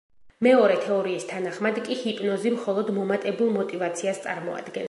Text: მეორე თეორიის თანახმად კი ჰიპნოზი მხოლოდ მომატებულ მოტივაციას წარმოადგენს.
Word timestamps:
მეორე 0.45 0.77
თეორიის 0.85 1.27
თანახმად 1.33 1.77
კი 1.89 1.99
ჰიპნოზი 2.01 2.55
მხოლოდ 2.57 2.93
მომატებულ 2.99 3.55
მოტივაციას 3.61 4.27
წარმოადგენს. 4.29 4.79